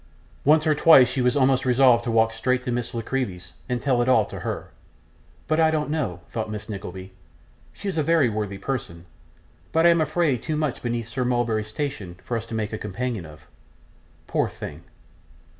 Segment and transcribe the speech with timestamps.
[0.43, 4.01] Once or twice she almost resolved to walk straight to Miss La Creevy's and tell
[4.01, 4.71] it all to her.
[5.47, 7.13] 'But I don't know,' thought Mrs Nickleby;
[7.71, 9.05] 'she is a very worthy person,
[9.71, 12.79] but I am afraid too much beneath Sir Mulberry's station for us to make a
[12.79, 13.41] companion of.
[14.25, 14.81] Poor thing!